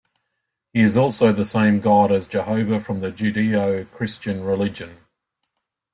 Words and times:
He 0.73 0.81
is 0.81 0.97
also 0.97 1.31
the 1.31 1.45
same 1.45 1.79
God 1.79 2.11
as 2.11 2.27
Jehovah 2.27 2.79
from 2.79 3.01
the 3.01 3.11
Judeo-Christian 3.11 4.43
religion. 4.43 4.97